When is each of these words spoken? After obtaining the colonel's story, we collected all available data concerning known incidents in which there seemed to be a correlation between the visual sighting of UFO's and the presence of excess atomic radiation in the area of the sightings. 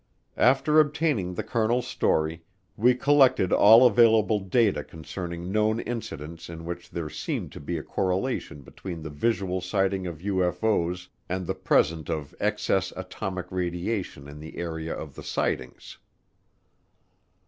After 0.39 0.79
obtaining 0.79 1.35
the 1.35 1.43
colonel's 1.43 1.85
story, 1.85 2.43
we 2.75 2.95
collected 2.95 3.53
all 3.53 3.85
available 3.85 4.39
data 4.39 4.83
concerning 4.83 5.51
known 5.51 5.79
incidents 5.79 6.49
in 6.49 6.65
which 6.65 6.89
there 6.89 7.07
seemed 7.07 7.51
to 7.51 7.59
be 7.59 7.77
a 7.77 7.83
correlation 7.83 8.63
between 8.63 9.03
the 9.03 9.11
visual 9.11 9.61
sighting 9.61 10.07
of 10.07 10.17
UFO's 10.17 11.09
and 11.29 11.45
the 11.45 11.53
presence 11.53 12.09
of 12.09 12.33
excess 12.39 12.91
atomic 12.95 13.45
radiation 13.51 14.27
in 14.27 14.39
the 14.39 14.57
area 14.57 14.91
of 14.95 15.13
the 15.13 15.21
sightings. 15.21 15.99